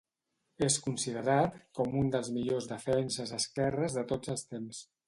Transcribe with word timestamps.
És 0.67 0.77
considerat 0.85 1.59
com 1.81 1.93
un 2.01 2.09
dels 2.17 2.33
millors 2.39 2.71
defenses 2.75 3.39
esquerres 3.43 4.01
de 4.01 4.09
tots 4.15 4.35
els 4.37 4.51
temps. 4.57 4.87